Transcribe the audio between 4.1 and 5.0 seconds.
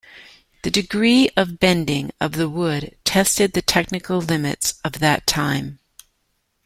limits of